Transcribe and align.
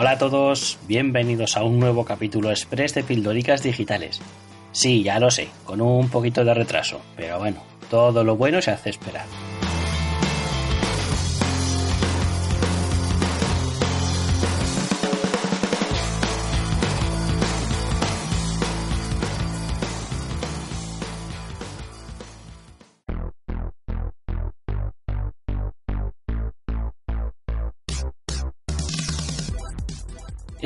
Hola 0.00 0.12
a 0.12 0.18
todos, 0.18 0.78
bienvenidos 0.86 1.56
a 1.56 1.64
un 1.64 1.80
nuevo 1.80 2.04
capítulo 2.04 2.50
express 2.50 2.94
de 2.94 3.02
Pildoricas 3.02 3.64
Digitales. 3.64 4.20
Sí, 4.70 5.02
ya 5.02 5.18
lo 5.18 5.28
sé, 5.28 5.48
con 5.64 5.80
un 5.80 6.08
poquito 6.08 6.44
de 6.44 6.54
retraso, 6.54 7.00
pero 7.16 7.40
bueno, 7.40 7.64
todo 7.90 8.22
lo 8.22 8.36
bueno 8.36 8.62
se 8.62 8.70
hace 8.70 8.90
esperar. 8.90 9.26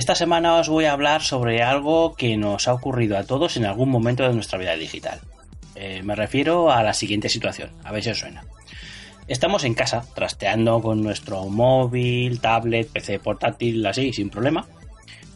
Esta 0.03 0.17
semana 0.17 0.56
os 0.56 0.69
voy 0.69 0.86
a 0.86 0.95
hablar 0.95 1.22
sobre 1.22 1.62
algo 1.62 2.17
que 2.17 2.36
nos 2.36 2.67
ha 2.67 2.75
ocurrido 2.75 3.17
a 3.17 3.22
todos 3.22 3.56
en 3.56 3.64
algún 3.64 3.89
momento 3.89 4.25
de 4.25 4.34
nuestra 4.34 4.59
vida 4.59 4.75
digital. 4.75 5.20
Eh, 5.77 6.03
me 6.03 6.17
refiero 6.17 6.72
a 6.72 6.83
la 6.83 6.92
siguiente 6.92 7.28
situación, 7.28 7.70
a 7.84 7.92
ver 7.92 8.03
si 8.03 8.11
os 8.11 8.19
suena. 8.19 8.44
Estamos 9.28 9.62
en 9.62 9.75
casa, 9.75 10.05
trasteando 10.12 10.83
con 10.83 11.05
nuestro 11.05 11.44
móvil, 11.44 12.41
tablet, 12.41 12.91
PC 12.91 13.20
portátil, 13.20 13.86
así, 13.86 14.12
sin 14.12 14.28
problema. 14.28 14.67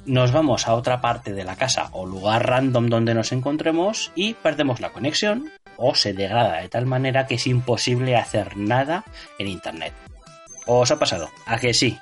Nos 0.05 0.33
vamos 0.33 0.67
a 0.67 0.75
otra 0.75 1.01
parte 1.01 1.33
de 1.33 1.45
la 1.45 1.55
casa 1.55 1.91
o 1.93 2.05
lugar 2.05 2.49
random 2.49 2.89
donde 2.89 3.15
nos 3.15 3.31
encontremos 3.31 4.11
y 4.17 4.35
perdemos 4.35 4.81
la 4.81 4.91
conexión 4.91 5.49
o 5.77 5.95
se 5.95 6.13
degrada 6.13 6.61
de 6.61 6.69
tal 6.69 6.87
manera 6.87 7.29
que 7.29 7.37
es 7.37 7.47
imposible 7.47 8.17
hacer 8.17 8.57
nada 8.57 9.05
en 9.39 9.47
Internet. 9.47 9.93
¿Os 10.67 10.91
ha 10.91 10.99
pasado? 10.99 11.31
¿A 11.47 11.61
que 11.61 11.73
sí? 11.73 12.01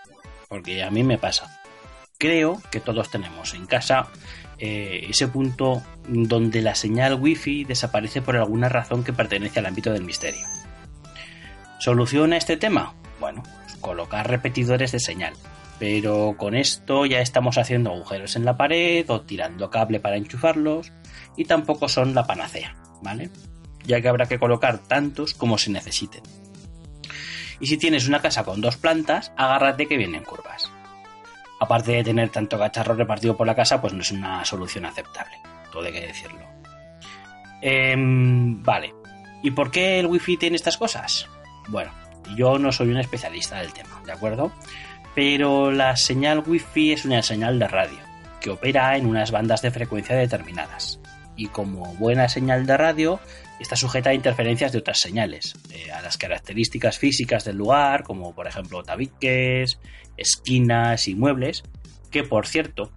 Porque 0.48 0.82
a 0.82 0.90
mí 0.90 1.04
me 1.04 1.18
pasa 1.18 1.60
creo 2.18 2.60
que 2.70 2.80
todos 2.80 3.10
tenemos 3.10 3.54
en 3.54 3.66
casa 3.66 4.08
eh, 4.58 5.06
ese 5.08 5.28
punto 5.28 5.82
donde 6.08 6.62
la 6.62 6.74
señal 6.74 7.14
wifi 7.14 7.64
desaparece 7.64 8.22
por 8.22 8.36
alguna 8.36 8.68
razón 8.68 9.04
que 9.04 9.12
pertenece 9.12 9.58
al 9.58 9.66
ámbito 9.66 9.92
del 9.92 10.04
misterio. 10.04 10.46
¿Soluciona 11.80 12.36
este 12.36 12.56
tema? 12.56 12.94
Bueno, 13.20 13.42
pues 13.42 13.76
colocar 13.76 14.28
repetidores 14.28 14.92
de 14.92 15.00
señal. 15.00 15.34
Pero 15.78 16.36
con 16.38 16.54
esto 16.54 17.04
ya 17.04 17.20
estamos 17.20 17.58
haciendo 17.58 17.90
agujeros 17.90 18.36
en 18.36 18.44
la 18.44 18.56
pared 18.56 19.04
o 19.10 19.22
tirando 19.22 19.70
cable 19.70 19.98
para 19.98 20.16
enchufarlos 20.16 20.92
y 21.36 21.46
tampoco 21.46 21.88
son 21.88 22.14
la 22.14 22.26
panacea, 22.26 22.76
¿vale? 23.02 23.28
Ya 23.84 24.00
que 24.00 24.08
habrá 24.08 24.26
que 24.26 24.38
colocar 24.38 24.78
tantos 24.78 25.34
como 25.34 25.58
se 25.58 25.70
necesiten. 25.70 26.22
Y 27.58 27.66
si 27.66 27.76
tienes 27.76 28.06
una 28.06 28.22
casa 28.22 28.44
con 28.44 28.60
dos 28.60 28.76
plantas, 28.76 29.32
agárrate 29.36 29.86
que 29.86 29.96
vienen 29.96 30.22
curvas 30.22 30.70
aparte 31.60 31.92
de 31.92 32.04
tener 32.04 32.30
tanto 32.30 32.58
cacharro 32.58 32.94
repartido 32.94 33.36
por 33.36 33.46
la 33.46 33.54
casa, 33.54 33.80
pues 33.80 33.92
no 33.92 34.02
es 34.02 34.10
una 34.12 34.44
solución 34.44 34.84
aceptable, 34.84 35.38
todo 35.72 35.84
hay 35.84 35.92
que 35.92 36.06
decirlo. 36.06 36.46
Em, 37.60 38.62
vale, 38.62 38.94
¿y 39.42 39.50
por 39.50 39.70
qué 39.70 40.00
el 40.00 40.06
wifi 40.06 40.36
tiene 40.36 40.56
estas 40.56 40.76
cosas? 40.76 41.28
Bueno, 41.68 41.92
yo 42.36 42.58
no 42.58 42.72
soy 42.72 42.88
un 42.88 42.98
especialista 42.98 43.58
del 43.60 43.72
tema, 43.72 44.02
¿de 44.04 44.12
acuerdo? 44.12 44.52
Pero 45.14 45.70
la 45.70 45.96
señal 45.96 46.42
wifi 46.46 46.92
es 46.92 47.04
una 47.04 47.22
señal 47.22 47.58
de 47.58 47.68
radio, 47.68 47.98
que 48.40 48.50
opera 48.50 48.96
en 48.96 49.06
unas 49.06 49.30
bandas 49.30 49.62
de 49.62 49.70
frecuencia 49.70 50.16
determinadas. 50.16 51.00
Y 51.36 51.48
como 51.48 51.94
buena 51.94 52.28
señal 52.28 52.66
de 52.66 52.76
radio, 52.76 53.20
está 53.60 53.76
sujeta 53.76 54.10
a 54.10 54.14
interferencias 54.14 54.72
de 54.72 54.78
otras 54.78 55.00
señales, 55.00 55.54
eh, 55.72 55.90
a 55.90 56.02
las 56.02 56.16
características 56.16 56.98
físicas 56.98 57.44
del 57.44 57.56
lugar, 57.56 58.04
como 58.04 58.34
por 58.34 58.46
ejemplo 58.46 58.82
tabiques, 58.82 59.78
esquinas 60.16 61.08
y 61.08 61.14
muebles, 61.14 61.64
que 62.10 62.22
por 62.22 62.46
cierto, 62.46 62.92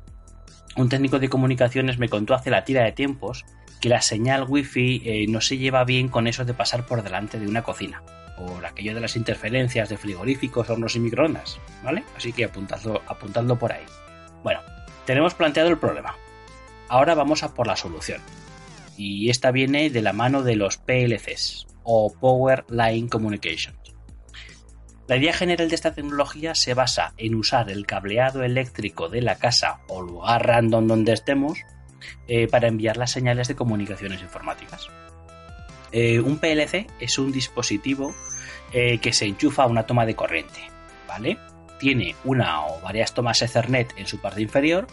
un 0.75 0.89
técnico 0.89 1.19
de 1.19 1.29
comunicaciones 1.29 1.97
me 1.97 2.09
contó 2.09 2.35
hace 2.35 2.51
la 2.51 2.63
tira 2.63 2.83
de 2.83 2.91
tiempos 2.91 3.45
que 3.81 3.89
la 3.89 4.01
señal 4.01 4.45
wifi 4.47 5.01
eh, 5.05 5.25
no 5.27 5.41
se 5.41 5.57
lleva 5.57 5.83
bien 5.83 6.07
con 6.07 6.27
eso 6.27 6.45
de 6.45 6.53
pasar 6.53 6.85
por 6.85 7.03
delante 7.03 7.39
de 7.39 7.47
una 7.47 7.63
cocina, 7.63 8.01
por 8.37 8.65
aquello 8.65 8.93
de 8.93 9.01
las 9.01 9.15
interferencias 9.15 9.89
de 9.89 9.97
frigoríficos, 9.97 10.69
hornos 10.69 10.95
y 10.95 10.99
microondas, 10.99 11.59
¿vale? 11.83 12.03
Así 12.15 12.33
que 12.33 12.45
apuntando 12.45 13.01
apuntando 13.07 13.57
por 13.57 13.71
ahí. 13.71 13.85
Bueno, 14.43 14.61
tenemos 15.05 15.33
planteado 15.33 15.69
el 15.69 15.77
problema. 15.77 16.15
Ahora 16.89 17.15
vamos 17.15 17.43
a 17.43 17.53
por 17.53 17.67
la 17.67 17.75
solución 17.75 18.21
y 18.97 19.29
esta 19.29 19.51
viene 19.51 19.89
de 19.89 20.01
la 20.01 20.13
mano 20.13 20.41
de 20.41 20.55
los 20.55 20.77
PLCs 20.77 21.67
o 21.83 22.13
Power 22.13 22.65
Line 22.69 23.09
Communications. 23.09 23.77
La 25.07 25.15
idea 25.15 25.31
general 25.31 25.69
de 25.69 25.75
esta 25.75 25.93
tecnología 25.93 26.53
se 26.53 26.73
basa 26.73 27.13
en 27.17 27.35
usar 27.35 27.69
el 27.69 27.85
cableado 27.85 28.43
eléctrico 28.43 29.07
de 29.07 29.21
la 29.21 29.37
casa 29.37 29.79
o 29.87 30.01
lugar 30.01 30.45
random 30.45 30.87
donde 30.87 31.13
estemos 31.13 31.59
eh, 32.27 32.47
para 32.47 32.67
enviar 32.67 32.97
las 32.97 33.11
señales 33.11 33.47
de 33.47 33.55
comunicaciones 33.55 34.21
informáticas. 34.21 34.87
Eh, 35.93 36.19
un 36.19 36.39
PLC 36.39 36.87
es 36.99 37.17
un 37.17 37.31
dispositivo 37.31 38.13
eh, 38.73 38.97
que 38.99 39.13
se 39.13 39.25
enchufa 39.25 39.63
a 39.63 39.67
una 39.67 39.85
toma 39.85 40.05
de 40.05 40.15
corriente, 40.15 40.59
¿vale? 41.07 41.37
Tiene 41.79 42.15
una 42.25 42.65
o 42.65 42.81
varias 42.81 43.13
tomas 43.13 43.41
Ethernet 43.41 43.93
en 43.97 44.07
su 44.07 44.19
parte 44.19 44.41
inferior 44.41 44.87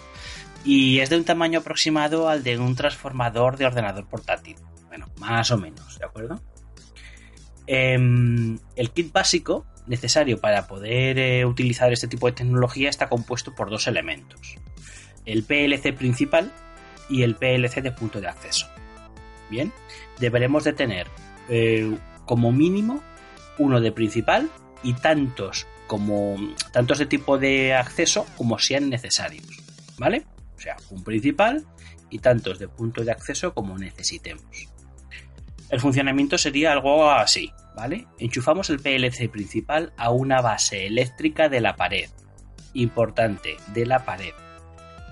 y 0.65 1.01
es 1.01 1.11
de 1.11 1.17
un 1.17 1.25
tamaño 1.25 1.61
aproximado 1.61 2.29
al 2.29 2.43
de 2.43 2.59
un 2.59 2.75
transformador 2.75 3.59
de 3.59 3.67
ordenador 3.67 4.07
portátil. 4.07 4.57
Bueno, 4.89 5.07
más 5.19 5.51
o 5.51 5.59
menos, 5.59 5.99
¿de 5.99 6.07
acuerdo? 6.07 6.41
Em, 7.67 8.59
el 8.77 8.91
kit 8.91 9.13
básico 9.13 9.67
necesario 9.87 10.41
para 10.41 10.67
poder 10.67 11.19
eh, 11.19 11.45
utilizar 11.45 11.93
este 11.93 12.09
tipo 12.09 12.27
de 12.27 12.33
tecnología 12.33 12.89
está 12.89 13.09
compuesto 13.09 13.55
por 13.55 13.71
dos 13.71 13.87
elementos. 13.87 14.57
El 15.27 15.45
PLC 15.45 15.93
principal 15.93 16.53
y 17.09 17.23
el 17.23 17.37
PLC 17.37 17.83
de 17.83 17.93
punto 17.93 18.21
de 18.21 18.29
acceso. 18.29 18.67
Bien, 19.51 19.73
deberemos 20.19 20.65
de 20.65 20.73
tener 20.73 21.07
eh, 21.49 21.97
como 22.25 22.53
mínimo 22.53 23.03
uno 23.59 23.81
de 23.81 23.93
principal 23.93 24.51
y 24.83 24.95
tantos 24.95 25.67
como 25.87 26.37
tantos 26.73 26.99
de 26.99 27.07
tipo 27.07 27.37
de 27.37 27.75
acceso 27.75 28.27
como 28.37 28.59
sean 28.59 28.89
necesarios. 28.89 29.47
¿Vale? 29.99 30.25
Sea, 30.65 30.77
un 30.91 31.05
principal 31.05 31.65
y 32.11 32.19
tantos 32.19 32.59
de 32.59 32.69
punto 32.69 33.05
de 33.05 33.13
acceso 33.13 33.55
como 33.55 33.79
necesitemos. 33.79 34.45
El 35.71 35.81
funcionamiento 35.81 36.39
sería 36.39 36.73
algo 36.73 37.11
así, 37.11 37.51
¿vale? 37.75 38.07
Enchufamos 38.19 38.71
el 38.71 38.81
PLC 38.81 39.29
principal 39.31 39.93
a 39.97 40.11
una 40.11 40.41
base 40.41 40.87
eléctrica 40.87 41.49
de 41.49 41.61
la 41.61 41.77
pared, 41.77 42.09
importante, 42.75 43.57
de 43.73 43.87
la 43.87 44.05
pared, 44.05 44.35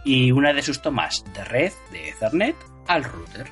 y 0.04 0.32
una 0.32 0.52
de 0.52 0.62
sus 0.62 0.82
tomas 0.82 1.24
de 1.34 1.44
red 1.44 1.72
de 1.90 2.10
Ethernet 2.10 2.56
al 2.86 3.04
router. 3.04 3.46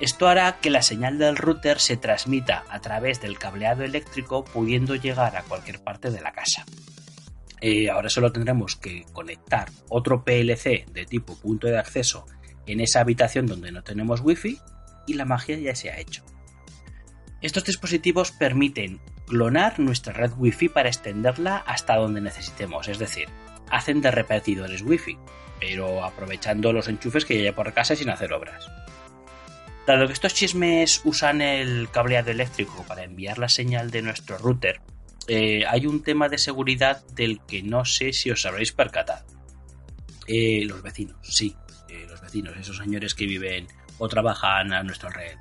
Esto 0.00 0.26
hará 0.26 0.58
que 0.60 0.70
la 0.70 0.82
señal 0.82 1.18
del 1.18 1.36
router 1.36 1.78
se 1.78 1.96
transmita 1.96 2.64
a 2.68 2.80
través 2.80 3.20
del 3.20 3.38
cableado 3.38 3.84
eléctrico 3.84 4.44
pudiendo 4.44 4.96
llegar 4.96 5.36
a 5.36 5.42
cualquier 5.42 5.78
parte 5.78 6.10
de 6.10 6.20
la 6.20 6.32
casa. 6.32 6.64
Eh, 7.64 7.90
ahora 7.90 8.10
solo 8.10 8.32
tendremos 8.32 8.74
que 8.74 9.04
conectar 9.12 9.70
otro 9.88 10.24
PLC 10.24 10.84
de 10.92 11.06
tipo 11.06 11.38
punto 11.38 11.68
de 11.68 11.78
acceso 11.78 12.26
en 12.66 12.80
esa 12.80 13.00
habitación 13.00 13.46
donde 13.46 13.70
no 13.70 13.84
tenemos 13.84 14.20
wifi 14.20 14.58
y 15.06 15.14
la 15.14 15.24
magia 15.24 15.56
ya 15.56 15.76
se 15.76 15.88
ha 15.88 16.00
hecho. 16.00 16.24
Estos 17.40 17.64
dispositivos 17.64 18.32
permiten 18.32 19.00
clonar 19.28 19.78
nuestra 19.78 20.12
red 20.12 20.32
wifi 20.36 20.68
para 20.68 20.88
extenderla 20.88 21.58
hasta 21.58 21.94
donde 21.94 22.20
necesitemos, 22.20 22.88
es 22.88 22.98
decir, 22.98 23.28
hacen 23.70 24.00
de 24.00 24.10
repetidores 24.10 24.82
wifi, 24.82 25.16
pero 25.60 26.04
aprovechando 26.04 26.72
los 26.72 26.88
enchufes 26.88 27.24
que 27.24 27.40
ya 27.40 27.50
hay 27.50 27.54
por 27.54 27.72
casa 27.72 27.94
sin 27.94 28.10
hacer 28.10 28.32
obras. 28.32 28.68
Dado 29.86 30.08
que 30.08 30.12
estos 30.12 30.34
chismes 30.34 31.00
usan 31.04 31.40
el 31.40 31.88
cableado 31.90 32.32
eléctrico 32.32 32.84
para 32.88 33.04
enviar 33.04 33.38
la 33.38 33.48
señal 33.48 33.92
de 33.92 34.02
nuestro 34.02 34.38
router, 34.38 34.80
eh, 35.28 35.64
hay 35.68 35.86
un 35.86 36.02
tema 36.02 36.28
de 36.28 36.38
seguridad 36.38 37.04
del 37.08 37.40
que 37.46 37.62
no 37.62 37.84
sé 37.84 38.12
si 38.12 38.30
os 38.30 38.44
habréis 38.46 38.72
percatado. 38.72 39.24
Eh, 40.26 40.64
los 40.66 40.82
vecinos, 40.82 41.16
sí, 41.22 41.56
eh, 41.88 42.06
los 42.08 42.20
vecinos, 42.20 42.56
esos 42.56 42.76
señores 42.76 43.14
que 43.14 43.26
viven 43.26 43.66
o 43.98 44.08
trabajan 44.08 44.72
a 44.72 44.82
nuestro 44.82 45.08
alrededor. 45.08 45.38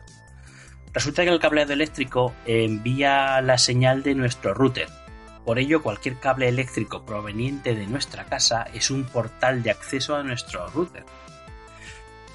Resulta 0.94 1.24
que 1.24 1.30
el 1.30 1.40
cableado 1.40 1.74
eléctrico 1.74 2.34
envía 2.46 3.42
la 3.42 3.58
señal 3.58 4.04
de 4.04 4.16
nuestro 4.16 4.54
router. 4.54 4.90
Por 5.46 5.58
ello, 5.58 5.82
cualquier 5.82 6.20
cable 6.20 6.50
eléctrico 6.50 7.06
proveniente 7.06 7.74
de 7.76 7.88
nuestra 7.88 8.26
casa 8.26 8.64
es 8.74 8.92
un 8.92 9.06
portal 9.06 9.64
de 9.64 9.72
acceso 9.72 10.16
a 10.16 10.24
nuestro 10.24 10.68
router. 10.68 11.06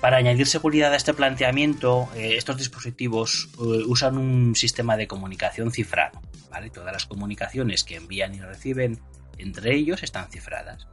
Para 0.01 0.19
añadir 0.19 0.47
seguridad 0.47 0.93
a 0.93 0.97
este 0.97 1.15
planteamiento, 1.15 2.09
eh, 2.15 2.37
estos 2.37 2.59
dispositivos 2.59 3.49
eh, 3.55 3.83
usan 3.87 4.19
un 4.19 4.55
sistema 4.55 4.97
de 4.97 5.07
comunicación 5.07 5.73
cifrado. 5.73 6.21
Todas 6.73 6.93
las 6.93 7.05
comunicaciones 7.05 7.85
que 7.85 7.97
envían 7.97 8.35
y 8.35 8.41
reciben 8.41 8.99
entre 9.39 9.75
ellos 9.75 10.03
están 10.03 10.31
cifradas. 10.31 10.87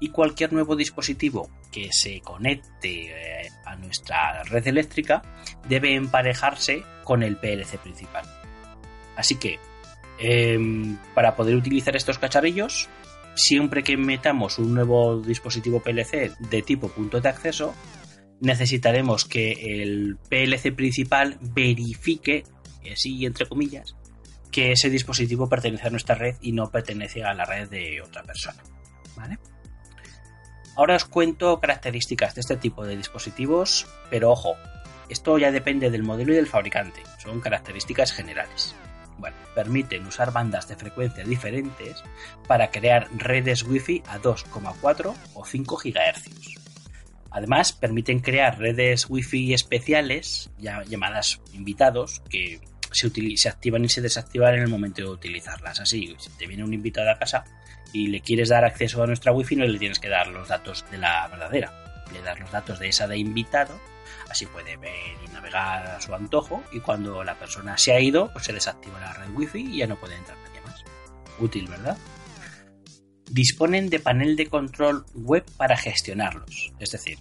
Y 0.00 0.10
cualquier 0.10 0.52
nuevo 0.52 0.76
dispositivo 0.76 1.50
que 1.70 1.90
se 1.92 2.20
conecte 2.20 3.44
eh, 3.44 3.48
a 3.64 3.76
nuestra 3.76 4.42
red 4.44 4.66
eléctrica 4.66 5.22
debe 5.68 5.94
emparejarse 5.94 6.82
con 7.04 7.22
el 7.22 7.36
PLC 7.36 7.78
principal. 7.78 8.24
Así 9.16 9.36
que, 9.36 9.58
em, 10.18 10.98
para 11.14 11.36
poder 11.36 11.54
utilizar 11.54 11.96
estos 11.96 12.18
cacharrillos, 12.18 12.88
siempre 13.34 13.82
que 13.82 13.96
metamos 13.96 14.58
un 14.58 14.74
nuevo 14.74 15.20
dispositivo 15.20 15.80
PLC 15.80 16.32
de 16.38 16.62
tipo 16.62 16.88
punto 16.88 17.20
de 17.20 17.28
acceso, 17.28 17.74
necesitaremos 18.40 19.24
que 19.24 19.82
el 19.82 20.18
PLC 20.28 20.74
principal 20.74 21.38
verifique, 21.40 22.44
así 22.92 23.24
entre 23.24 23.46
comillas, 23.46 23.96
que 24.50 24.72
ese 24.72 24.90
dispositivo 24.90 25.48
pertenece 25.48 25.86
a 25.86 25.90
nuestra 25.90 26.14
red 26.14 26.36
y 26.40 26.52
no 26.52 26.70
pertenece 26.70 27.24
a 27.24 27.34
la 27.34 27.44
red 27.44 27.68
de 27.68 28.00
otra 28.02 28.22
persona. 28.22 28.62
¿Vale? 29.16 29.38
Ahora 30.76 30.96
os 30.96 31.06
cuento 31.06 31.58
características 31.58 32.34
de 32.34 32.42
este 32.42 32.56
tipo 32.56 32.84
de 32.84 32.96
dispositivos, 32.96 33.86
pero 34.10 34.30
ojo, 34.30 34.56
esto 35.08 35.38
ya 35.38 35.50
depende 35.50 35.90
del 35.90 36.02
modelo 36.02 36.32
y 36.32 36.36
del 36.36 36.46
fabricante, 36.46 37.02
son 37.18 37.40
características 37.40 38.12
generales. 38.12 38.74
Bueno, 39.18 39.36
permiten 39.54 40.06
usar 40.06 40.32
bandas 40.32 40.68
de 40.68 40.76
frecuencia 40.76 41.24
diferentes 41.24 42.02
para 42.46 42.70
crear 42.70 43.08
redes 43.16 43.62
Wi-Fi 43.62 44.02
a 44.08 44.18
2,4 44.18 45.14
o 45.32 45.44
5 45.46 45.76
GHz 45.78 46.65
Además, 47.36 47.74
permiten 47.74 48.20
crear 48.20 48.58
redes 48.58 49.10
Wi-Fi 49.10 49.52
especiales, 49.52 50.48
llamadas 50.58 51.38
invitados, 51.52 52.22
que 52.30 52.62
se, 52.90 53.48
activan 53.50 53.84
y 53.84 53.90
se 53.90 54.00
desactivan 54.00 54.54
en 54.54 54.62
el 54.62 54.68
momento 54.68 55.02
de 55.02 55.08
utilizarlas. 55.10 55.78
Así, 55.78 56.16
si 56.18 56.30
te 56.30 56.46
viene 56.46 56.64
un 56.64 56.72
invitado 56.72 57.10
a 57.10 57.18
casa 57.18 57.44
y 57.92 58.06
le 58.06 58.20
quieres 58.20 58.48
dar 58.48 58.64
acceso 58.64 59.02
a 59.02 59.06
nuestra 59.06 59.32
Wi-Fi, 59.32 59.56
no 59.56 59.66
le 59.66 59.78
tienes 59.78 59.98
que 59.98 60.08
dar 60.08 60.28
los 60.28 60.48
datos 60.48 60.86
de 60.90 60.96
la 60.96 61.28
verdadera. 61.28 61.74
Le 62.10 62.22
das 62.22 62.40
los 62.40 62.50
datos 62.50 62.78
de 62.78 62.88
esa 62.88 63.06
de 63.06 63.18
invitado, 63.18 63.78
así 64.30 64.46
puede 64.46 64.78
ver 64.78 64.94
y 65.22 65.30
navegar 65.34 65.88
a 65.88 66.00
su 66.00 66.14
antojo. 66.14 66.64
Y 66.72 66.80
cuando 66.80 67.22
la 67.22 67.38
persona 67.38 67.76
se 67.76 67.92
ha 67.92 68.00
ido, 68.00 68.32
pues 68.32 68.46
se 68.46 68.54
desactiva 68.54 68.98
la 68.98 69.12
red 69.12 69.28
Wi-Fi 69.34 69.74
y 69.74 69.76
ya 69.76 69.86
no 69.86 70.00
puede 70.00 70.16
entrar 70.16 70.38
nadie 70.38 70.62
más. 70.62 70.82
Útil, 71.38 71.68
¿verdad? 71.68 71.98
Disponen 73.30 73.90
de 73.90 74.00
panel 74.00 74.36
de 74.36 74.46
control 74.46 75.04
web 75.14 75.44
para 75.56 75.76
gestionarlos. 75.76 76.72
Es 76.78 76.90
decir, 76.90 77.18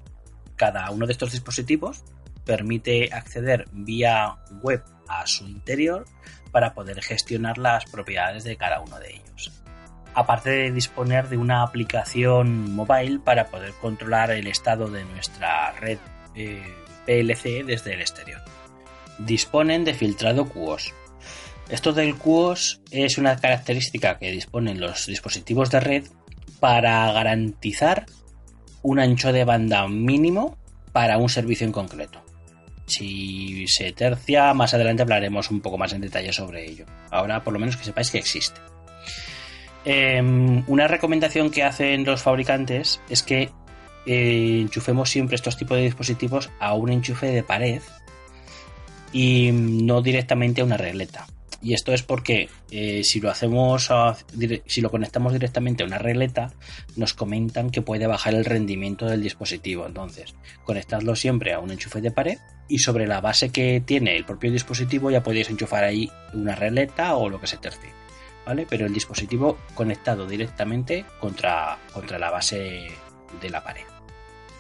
cada 0.56 0.90
uno 0.92 1.06
de 1.06 1.14
estos 1.14 1.32
dispositivos 1.32 2.04
permite 2.46 3.10
acceder 3.12 3.66
vía 3.72 4.38
web 4.62 4.84
a 5.08 5.26
su 5.28 5.48
interior 5.48 6.06
para 6.52 6.74
poder 6.74 7.02
gestionar 7.02 7.58
las 7.58 7.86
propiedades 7.86 8.44
de 8.44 8.56
cada 8.56 8.80
uno 8.80 9.00
de 9.00 9.16
ellos. 9.16 9.52
Aparte 10.14 10.50
de 10.50 10.72
disponer 10.72 11.28
de 11.28 11.38
una 11.38 11.64
aplicación 11.64 12.74
mobile 12.74 13.20
para 13.20 13.48
poder 13.48 13.74
controlar 13.82 14.32
el 14.32 14.48
estado 14.48 14.90
de 14.90 15.04
nuestra 15.04 15.72
red 15.74 15.98
eh, 16.36 16.64
PLC 17.06 17.66
desde 17.66 17.94
el 17.94 18.02
exterior. 18.02 18.42
Disponen 19.20 19.84
de 19.84 19.94
filtrado 19.94 20.48
QoS, 20.48 20.94
esto 21.70 21.94
del 21.94 22.16
QoS 22.16 22.82
es 22.92 23.18
una 23.18 23.38
característica 23.38 24.18
que 24.18 24.32
disponen 24.32 24.80
los 24.80 25.08
dispositivos 25.08 25.72
de 25.72 25.80
red 25.80 26.04
para 26.60 27.12
garantizar 27.12 28.06
un 28.82 29.00
ancho 29.00 29.34
de 29.34 29.46
banda 29.46 29.88
mínimo 29.88 30.58
para 30.92 31.18
un 31.18 31.30
servicio 31.30 31.66
en 31.66 31.74
concreto. 31.74 32.22
Si 32.86 33.68
se 33.68 33.92
tercia, 33.94 34.54
más 34.54 34.76
adelante 34.76 35.02
hablaremos 35.02 35.50
un 35.50 35.60
poco 35.60 35.78
más 35.78 35.94
en 35.94 36.02
detalle 36.02 36.32
sobre 36.32 36.70
ello. 36.70 36.86
Ahora, 37.10 37.44
por 37.44 37.54
lo 37.54 37.60
menos 37.60 37.78
que 37.78 37.84
sepáis 37.84 38.12
que 38.12 38.20
existe. 38.20 38.62
Em, 39.86 40.64
una 40.68 40.88
recomendación 40.88 41.50
que 41.50 41.64
hacen 41.64 42.06
los 42.06 42.22
fabricantes 42.22 43.02
es 43.10 43.24
que 43.24 43.50
eh, 44.06 44.60
enchufemos 44.62 45.10
siempre 45.10 45.36
estos 45.36 45.58
tipos 45.58 45.78
de 45.78 45.84
dispositivos 45.84 46.52
a 46.60 46.74
un 46.76 46.92
enchufe 46.92 47.28
de 47.28 47.44
pared 47.44 47.82
y 49.12 49.52
no 49.52 50.02
directamente 50.02 50.62
a 50.62 50.66
una 50.66 50.78
regleta. 50.78 51.26
Y 51.66 51.74
esto 51.74 51.94
es 51.94 52.04
porque 52.04 52.48
eh, 52.70 53.04
si 53.04 53.20
lo 53.20 53.32
hacemos, 53.32 53.90
si 54.68 54.82
lo 54.82 54.92
conectamos 54.92 55.34
directamente 55.34 55.82
a 55.82 55.88
una 55.88 55.98
regleta, 55.98 56.54
nos 56.96 57.16
comentan 57.16 57.72
que 57.72 57.82
puede 57.82 58.06
bajar 58.06 58.36
el 58.36 58.46
rendimiento 58.46 59.08
del 59.08 59.24
dispositivo. 59.24 59.88
Entonces, 59.88 60.36
conectadlo 60.64 61.16
siempre 61.16 61.54
a 61.54 61.60
un 61.60 61.72
enchufe 61.72 62.02
de 62.02 62.12
pared 62.12 62.38
y 62.68 62.78
sobre 62.78 63.08
la 63.08 63.20
base 63.20 63.50
que 63.50 63.82
tiene 63.84 64.16
el 64.16 64.26
propio 64.26 64.52
dispositivo 64.52 65.10
ya 65.10 65.24
podéis 65.24 65.50
enchufar 65.50 65.84
ahí 65.84 66.12
una 66.36 66.54
regleta 66.54 67.16
o 67.16 67.30
lo 67.30 67.42
que 67.42 67.48
se 67.48 67.58
tercie. 67.58 67.90
¿Vale? 68.46 68.68
Pero 68.70 68.86
el 68.86 68.94
dispositivo 68.94 69.58
conectado 69.74 70.28
directamente 70.28 71.04
contra, 71.20 71.80
contra 71.92 72.20
la 72.20 72.30
base 72.30 72.92
de 73.42 73.50
la 73.50 73.64
pared. 73.64 73.86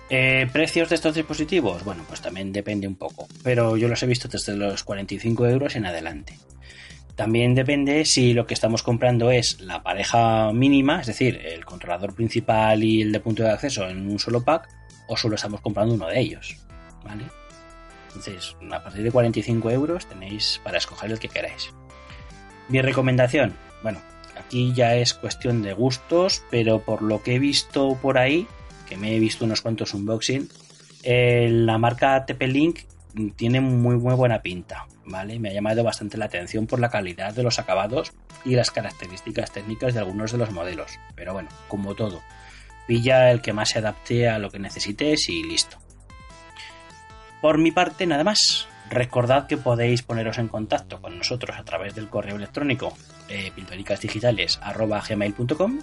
Eh, 0.09 0.47
¿Precios 0.51 0.89
de 0.89 0.95
estos 0.95 1.13
dispositivos? 1.13 1.83
Bueno, 1.83 2.03
pues 2.07 2.21
también 2.21 2.51
depende 2.51 2.87
un 2.87 2.95
poco, 2.95 3.27
pero 3.43 3.77
yo 3.77 3.87
los 3.87 4.01
he 4.01 4.07
visto 4.07 4.27
desde 4.27 4.55
los 4.55 4.83
45 4.83 5.47
euros 5.47 5.75
en 5.75 5.85
adelante. 5.85 6.39
También 7.15 7.55
depende 7.55 8.03
si 8.03 8.33
lo 8.33 8.45
que 8.45 8.53
estamos 8.53 8.83
comprando 8.83 9.31
es 9.31 9.61
la 9.61 9.81
pareja 9.83 10.51
mínima, 10.51 10.99
es 10.99 11.07
decir, 11.07 11.39
el 11.45 11.63
controlador 11.63 12.13
principal 12.13 12.83
y 12.83 13.01
el 13.01 13.11
de 13.13 13.21
punto 13.21 13.43
de 13.43 13.51
acceso 13.51 13.87
en 13.87 14.09
un 14.09 14.19
solo 14.19 14.43
pack, 14.43 14.67
o 15.07 15.15
solo 15.15 15.35
estamos 15.35 15.61
comprando 15.61 15.95
uno 15.95 16.07
de 16.07 16.19
ellos. 16.19 16.57
¿Vale? 17.05 17.25
Entonces, 18.07 18.55
a 18.71 18.83
partir 18.83 19.03
de 19.03 19.11
45 19.11 19.71
euros 19.71 20.07
tenéis 20.07 20.59
para 20.63 20.77
escoger 20.77 21.11
el 21.11 21.19
que 21.19 21.29
queráis. 21.29 21.73
Mi 22.67 22.81
recomendación, 22.81 23.53
bueno, 23.81 23.99
aquí 24.37 24.73
ya 24.73 24.95
es 24.95 25.13
cuestión 25.13 25.61
de 25.61 25.73
gustos, 25.73 26.43
pero 26.49 26.79
por 26.79 27.01
lo 27.01 27.23
que 27.23 27.35
he 27.35 27.39
visto 27.39 27.97
por 28.01 28.17
ahí, 28.17 28.47
que 28.89 28.97
me 28.97 29.15
he 29.15 29.19
visto 29.19 29.45
unos 29.45 29.61
cuantos 29.61 29.93
unboxing, 29.93 30.49
eh, 31.03 31.47
la 31.49 31.77
marca 31.77 32.25
TP-Link 32.25 32.79
tiene 33.35 33.61
muy, 33.61 33.97
muy 33.97 34.15
buena 34.15 34.41
pinta, 34.41 34.87
¿vale? 35.05 35.39
Me 35.39 35.49
ha 35.49 35.53
llamado 35.53 35.83
bastante 35.83 36.17
la 36.17 36.25
atención 36.25 36.67
por 36.67 36.79
la 36.79 36.89
calidad 36.89 37.33
de 37.33 37.43
los 37.43 37.59
acabados 37.59 38.11
y 38.43 38.55
las 38.55 38.71
características 38.71 39.51
técnicas 39.51 39.93
de 39.93 39.99
algunos 39.99 40.31
de 40.31 40.37
los 40.37 40.51
modelos. 40.51 40.99
Pero 41.15 41.33
bueno, 41.33 41.49
como 41.67 41.95
todo, 41.95 42.21
pilla 42.87 43.31
el 43.31 43.41
que 43.41 43.51
más 43.53 43.69
se 43.69 43.79
adapte 43.79 44.29
a 44.29 44.39
lo 44.39 44.51
que 44.51 44.59
necesites 44.59 45.29
y 45.29 45.43
listo. 45.43 45.77
Por 47.41 47.57
mi 47.57 47.71
parte, 47.71 48.05
nada 48.05 48.23
más. 48.23 48.67
Recordad 48.89 49.47
que 49.47 49.57
podéis 49.57 50.03
poneros 50.03 50.37
en 50.37 50.47
contacto 50.47 51.01
con 51.01 51.17
nosotros 51.17 51.57
a 51.57 51.63
través 51.63 51.95
del 51.95 52.07
correo 52.07 52.35
electrónico 52.35 52.95
eh, 53.29 53.51
pildoricasdigitales.gmail.com 53.55 55.79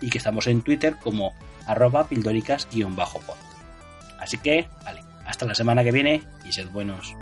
y 0.00 0.08
que 0.08 0.18
estamos 0.18 0.46
en 0.46 0.62
Twitter 0.62 0.96
como 0.96 1.34
arroba 1.66 2.08
pildoricas-pod. 2.08 3.36
Así 4.18 4.38
que, 4.38 4.66
vale, 4.84 5.02
hasta 5.26 5.44
la 5.44 5.54
semana 5.54 5.84
que 5.84 5.92
viene 5.92 6.22
y 6.44 6.52
sed 6.52 6.70
buenos. 6.70 7.14